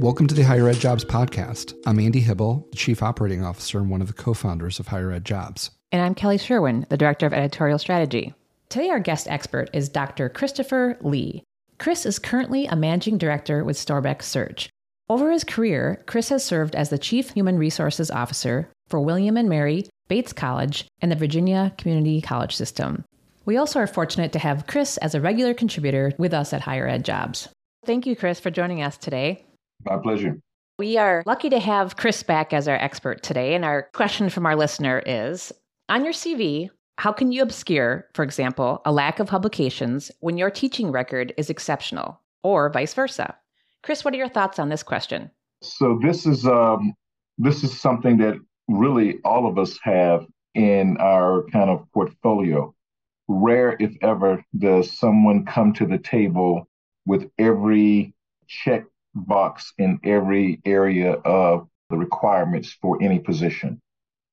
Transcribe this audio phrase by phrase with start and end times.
[0.00, 1.74] Welcome to the Higher Ed Jobs Podcast.
[1.84, 5.12] I'm Andy Hibel, the Chief Operating Officer and one of the co founders of Higher
[5.12, 5.72] Ed Jobs.
[5.92, 8.32] And I'm Kelly Sherwin, the Director of Editorial Strategy.
[8.70, 10.30] Today, our guest expert is Dr.
[10.30, 11.44] Christopher Lee.
[11.78, 14.70] Chris is currently a managing director with Storbeck Search.
[15.10, 19.50] Over his career, Chris has served as the Chief Human Resources Officer for William and
[19.50, 23.04] Mary, Bates College, and the Virginia Community College System.
[23.44, 26.88] We also are fortunate to have Chris as a regular contributor with us at Higher
[26.88, 27.50] Ed Jobs.
[27.84, 29.44] Thank you, Chris, for joining us today.
[29.84, 30.38] My pleasure.
[30.78, 33.54] We are lucky to have Chris back as our expert today.
[33.54, 35.52] And our question from our listener is
[35.88, 40.50] On your CV, how can you obscure, for example, a lack of publications when your
[40.50, 43.36] teaching record is exceptional, or vice versa?
[43.82, 45.30] Chris, what are your thoughts on this question?
[45.62, 46.94] So this is um,
[47.38, 48.36] this is something that
[48.68, 52.74] really all of us have in our kind of portfolio.
[53.28, 56.68] Rare, if ever, does someone come to the table
[57.06, 58.12] with every
[58.46, 63.80] check box in every area of the requirements for any position.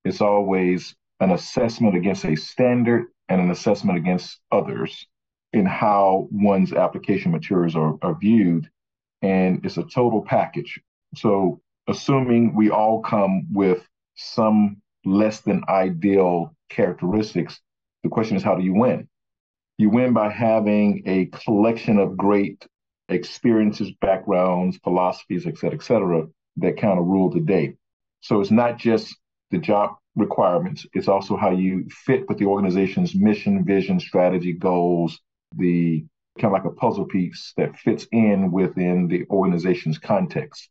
[0.06, 5.08] It's always an assessment against a standard and an assessment against others
[5.54, 8.70] in how one's application materials are, are viewed.
[9.22, 10.80] And it's a total package.
[11.16, 17.60] So, assuming we all come with some less than ideal characteristics,
[18.04, 19.08] the question is how do you win?
[19.78, 22.66] You win by having a collection of great
[23.10, 26.28] experiences, backgrounds, philosophies, et cetera, et cetera,
[26.58, 27.76] that kind of rule the day.
[28.22, 29.16] So it's not just
[29.52, 35.20] the job requirements, it's also how you fit with the organization's mission, vision, strategy, goals,
[35.56, 36.04] the
[36.40, 40.70] kind of like a puzzle piece that fits in within the organization's context.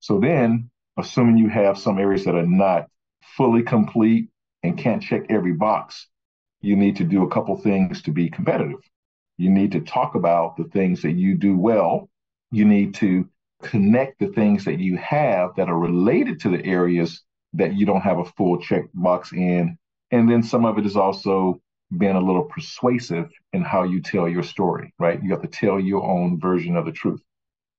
[0.00, 2.86] So then, assuming you have some areas that are not
[3.36, 4.28] fully complete
[4.62, 6.08] and can't check every box,
[6.60, 8.80] you need to do a couple things to be competitive.
[9.40, 12.10] You need to talk about the things that you do well.
[12.50, 13.26] You need to
[13.62, 17.22] connect the things that you have that are related to the areas
[17.54, 19.78] that you don't have a full check box in.
[20.10, 21.58] And then some of it is also
[21.96, 25.22] being a little persuasive in how you tell your story, right?
[25.22, 27.22] You have to tell your own version of the truth.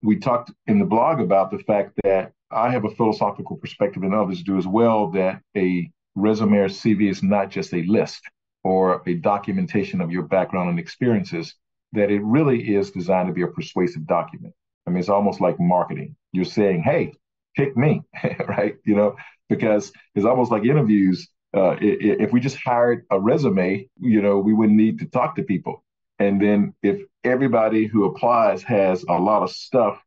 [0.02, 4.16] We talked in the blog about the fact that I have a philosophical perspective and
[4.16, 8.24] others do as well that a resume or CV is not just a list
[8.64, 11.56] or a documentation of your background and experiences,
[11.94, 14.54] that it really is designed to be a persuasive document.
[14.86, 16.16] I mean, it's almost like marketing.
[16.32, 17.14] You're saying, hey,
[17.56, 18.02] pick me,
[18.48, 18.76] right?
[18.86, 19.16] You know,
[19.50, 21.28] because it's almost like interviews.
[21.54, 25.44] Uh, if we just hired a resume, you know, we wouldn't need to talk to
[25.44, 25.84] people.
[26.20, 30.02] And then if everybody who applies has a lot of stuff,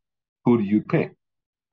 [0.45, 1.13] who do you pick?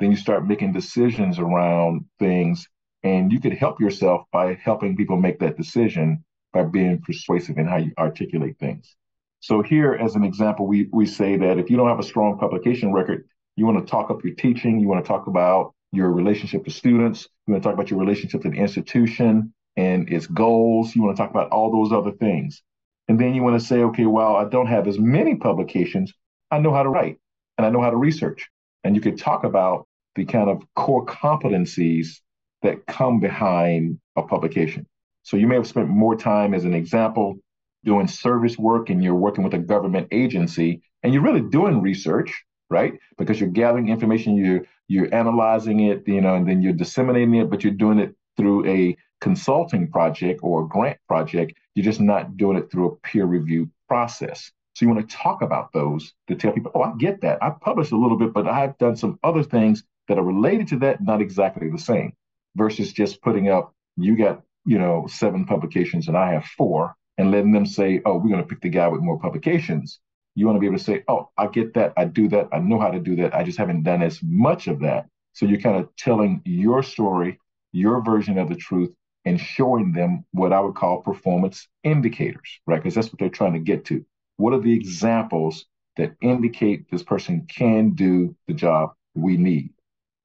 [0.00, 2.68] Then you start making decisions around things,
[3.04, 7.66] and you could help yourself by helping people make that decision by being persuasive in
[7.66, 8.94] how you articulate things.
[9.40, 12.38] So here, as an example, we we say that if you don't have a strong
[12.38, 13.26] publication record,
[13.56, 16.70] you want to talk up your teaching, you want to talk about your relationship to
[16.70, 21.02] students, you want to talk about your relationship to the institution and its goals, you
[21.02, 22.62] want to talk about all those other things.
[23.08, 26.12] And then you want to say, okay, well, I don't have as many publications.
[26.50, 27.18] I know how to write
[27.58, 28.48] and I know how to research.
[28.84, 32.20] And you could talk about the kind of core competencies
[32.62, 34.86] that come behind a publication.
[35.22, 37.38] So you may have spent more time, as an example,
[37.84, 42.44] doing service work and you're working with a government agency and you're really doing research,
[42.70, 42.94] right?
[43.18, 47.48] Because you're gathering information, you're you're analyzing it, you know, and then you're disseminating it,
[47.50, 51.54] but you're doing it through a consulting project or a grant project.
[51.74, 54.50] You're just not doing it through a peer review process.
[54.74, 57.42] So you want to talk about those to tell people, oh, I get that.
[57.42, 60.78] I published a little bit, but I've done some other things that are related to
[60.80, 62.12] that, not exactly the same,
[62.56, 67.30] versus just putting up, you got you know, seven publications and I have four, and
[67.30, 70.00] letting them say, oh, we're going to pick the guy with more publications.
[70.34, 71.92] You want to be able to say, oh, I get that.
[71.96, 72.48] I do that.
[72.52, 73.34] I know how to do that.
[73.34, 75.06] I just haven't done as much of that.
[75.34, 77.38] So you're kind of telling your story,
[77.72, 78.92] your version of the truth,
[79.24, 82.82] and showing them what I would call performance indicators, right?
[82.82, 84.04] Because that's what they're trying to get to.
[84.36, 89.70] What are the examples that indicate this person can do the job we need?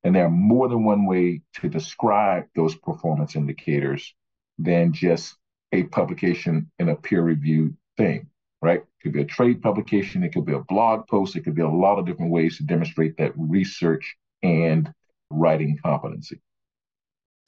[0.03, 4.13] And there are more than one way to describe those performance indicators
[4.57, 5.36] than just
[5.71, 8.27] a publication in a peer reviewed thing,
[8.62, 8.80] right?
[8.80, 11.62] It could be a trade publication, it could be a blog post, it could be
[11.62, 14.94] a lot of different ways to demonstrate that research and
[15.30, 16.39] writing competency.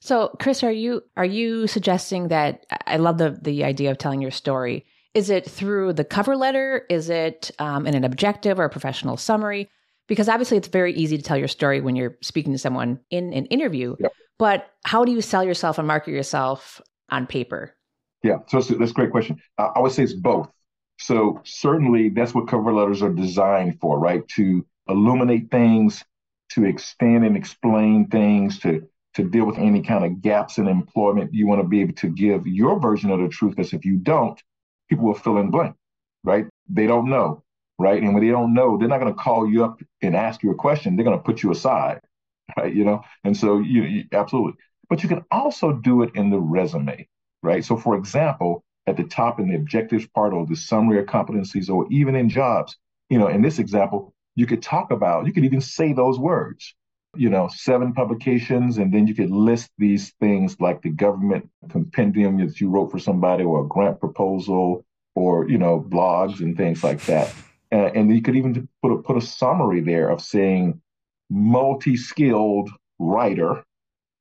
[0.00, 4.22] So, Chris, are you are you suggesting that I love the the idea of telling
[4.22, 4.86] your story?
[5.12, 6.86] Is it through the cover letter?
[6.88, 9.68] Is it um, in an objective or a professional summary?
[10.08, 13.32] Because obviously, it's very easy to tell your story when you're speaking to someone in
[13.34, 13.94] an interview.
[13.98, 14.12] Yep.
[14.38, 16.80] But how do you sell yourself and market yourself
[17.10, 17.74] on paper?
[18.22, 19.40] Yeah, so that's a great question.
[19.58, 20.50] Uh, I would say it's both.
[20.98, 24.26] So certainly that's what cover letters are designed for, right?
[24.36, 26.04] To illuminate things,
[26.50, 31.34] to extend and explain things, to to deal with any kind of gaps in employment.
[31.34, 33.96] You want to be able to give your version of the truth, because if you
[33.96, 34.40] don't,
[34.88, 35.74] people will fill in blank,
[36.22, 36.46] right?
[36.68, 37.42] They don't know,
[37.78, 38.00] right?
[38.00, 40.50] And when they don't know, they're not going to call you up and ask you
[40.50, 40.96] a question.
[40.96, 42.00] They're going to put you aside,
[42.56, 42.74] right?
[42.74, 44.54] You know, and so you, you absolutely.
[44.90, 47.08] But you can also do it in the resume,
[47.42, 47.64] right?
[47.64, 51.70] So, for example, at the top in the objectives part or the summary of competencies,
[51.70, 52.76] or even in jobs,
[53.08, 56.74] you know, in this example, you could talk about, you could even say those words,
[57.16, 62.38] you know, seven publications, and then you could list these things like the government compendium
[62.38, 64.84] that you wrote for somebody or a grant proposal
[65.14, 67.32] or, you know, blogs and things like that.
[67.72, 70.80] Uh, and you could even put a, put a summary there of saying
[71.28, 73.64] multi-skilled writer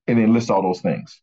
[0.10, 1.22] and then list all those things.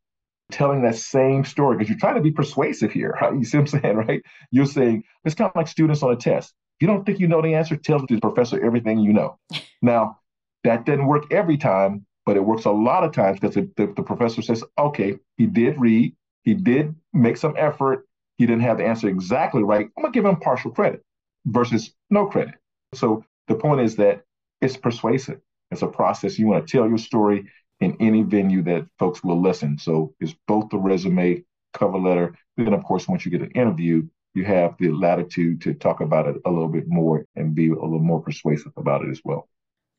[0.53, 3.17] Telling that same story because you're trying to be persuasive here.
[3.21, 3.35] Right?
[3.35, 4.23] You see what I'm saying, right?
[4.51, 6.55] You're saying it's kind of like students on a test.
[6.79, 9.39] If you don't think you know the answer, tell the professor everything you know.
[9.83, 10.19] now,
[10.65, 13.93] that doesn't work every time, but it works a lot of times because the, the,
[13.97, 18.07] the professor says, okay, he did read, he did make some effort,
[18.37, 19.87] he didn't have the answer exactly right.
[19.97, 21.03] I'm going to give him partial credit
[21.47, 22.55] versus no credit.
[22.95, 24.23] So the point is that
[24.61, 25.41] it's persuasive.
[25.71, 26.39] It's a process.
[26.39, 27.47] You want to tell your story
[27.81, 29.79] in any venue that folks will listen.
[29.79, 31.45] So it's both the resume,
[31.75, 32.35] cover letter.
[32.57, 36.27] Then, of course, once you get an interview, you have the latitude to talk about
[36.27, 39.49] it a little bit more and be a little more persuasive about it as well.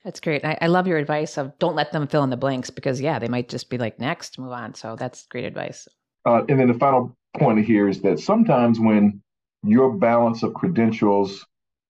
[0.04, 0.46] That's great.
[0.46, 3.20] I, I, love your advice of don't let them fill in the blanks because, yeah,
[3.20, 4.76] they might just be like, next, move on.
[4.76, 5.88] So that's great advice.
[6.26, 9.22] Uh, and then the final point here is that sometimes when
[9.64, 11.46] your balance of credentials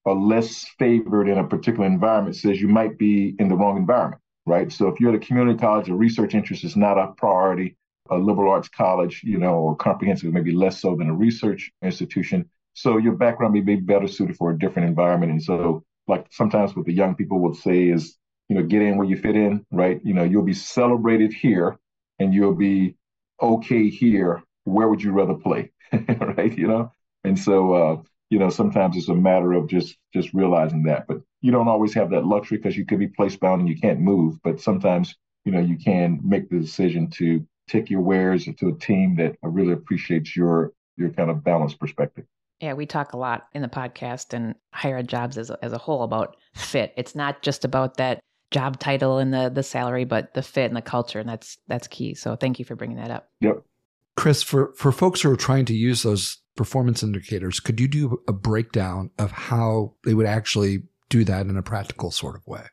[0.06, 4.22] are less favored in a particular environment, says you might be in the wrong environment
[4.48, 4.72] right?
[4.72, 7.76] So if you're at a community college, a research interest is not a priority.
[8.10, 12.48] A liberal arts college, you know, or comprehensive, maybe less so than a research institution.
[12.72, 15.30] So your background may be better suited for a different environment.
[15.32, 18.16] And so, like sometimes what the young people would say is,
[18.48, 20.00] you know, get in where you fit in, right?
[20.02, 21.78] You know, you'll be celebrated here
[22.18, 22.94] and you'll be
[23.42, 24.42] okay here.
[24.64, 25.72] Where would you rather play?
[25.92, 26.56] right?
[26.56, 26.92] You know?
[27.24, 31.06] And so uh, you know, sometimes it's a matter of just just realizing that.
[31.06, 33.78] But you don't always have that luxury because you could be place bound and you
[33.78, 34.38] can't move.
[34.42, 35.14] But sometimes,
[35.44, 39.36] you know, you can make the decision to take your wares to a team that
[39.42, 42.24] really appreciates your your kind of balanced perspective.
[42.60, 45.72] Yeah, we talk a lot in the podcast and higher ed jobs as a, as
[45.72, 46.92] a whole about fit.
[46.96, 48.18] It's not just about that
[48.50, 51.86] job title and the the salary, but the fit and the culture, and that's that's
[51.86, 52.14] key.
[52.14, 53.28] So thank you for bringing that up.
[53.40, 53.62] Yep.
[54.18, 58.20] Chris, for for folks who are trying to use those performance indicators, could you do
[58.26, 62.64] a breakdown of how they would actually do that in a practical sort of way?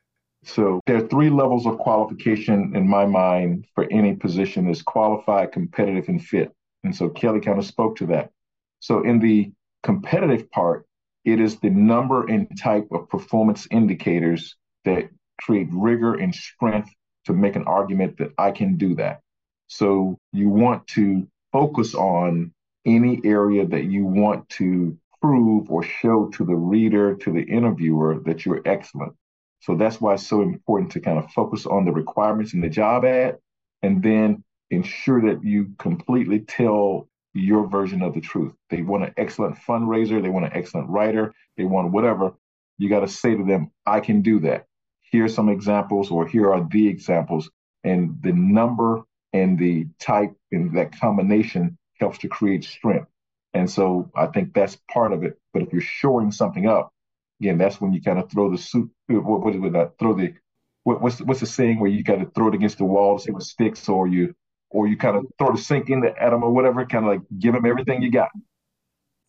[0.44, 5.51] So there are three levels of qualification in my mind for any position is qualified,
[5.51, 6.51] competitive, and fit.
[6.83, 8.31] And so Kelly kind of spoke to that.
[8.80, 9.51] So in the
[9.83, 10.88] competitive part,
[11.25, 15.09] it is the number and type of performance indicators that
[15.39, 16.89] create rigor and strength
[17.25, 19.21] to make an argument that I can do that.
[19.68, 22.52] So you want to focus on
[22.86, 28.19] any area that you want to prove or show to the reader, to the interviewer
[28.25, 29.13] that you're excellent.
[29.62, 32.68] So that's why it's so important to kind of focus on the requirements in the
[32.68, 33.38] job ad
[33.81, 38.54] and then ensure that you completely tell your version of the truth.
[38.69, 42.34] They want an excellent fundraiser, they want an excellent writer, they want whatever.
[42.78, 44.66] You got to say to them, I can do that.
[45.10, 47.50] Here's some examples, or here are the examples.
[47.86, 49.03] And the number
[49.36, 53.10] and the type and that combination helps to create strength.
[53.54, 55.38] And so I think that's part of it.
[55.54, 56.94] But if you're shoring something up,
[57.42, 58.89] again, that's when you kind of throw the suit.
[59.08, 59.75] What, what is it?
[59.75, 60.34] Uh, throw the
[60.84, 63.24] what, what's what's the saying where you kind of throw it against the wall to
[63.24, 64.34] see what sticks, or you
[64.70, 67.22] or you kind of throw the sink in the atom or whatever, kind of like
[67.39, 68.30] give them everything you got.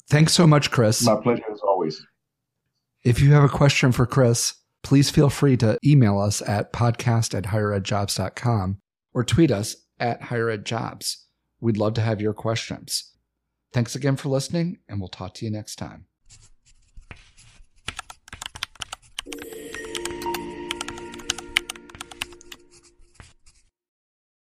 [0.09, 1.05] Thanks so much, Chris.
[1.05, 2.05] My pleasure as always.
[3.05, 7.37] If you have a question for Chris, please feel free to email us at podcast
[7.37, 8.79] at higheredjobs.com
[9.15, 11.26] or tweet us at higher ed jobs.
[11.61, 13.12] We'd love to have your questions.
[13.73, 16.07] Thanks again for listening, and we'll talk to you next time.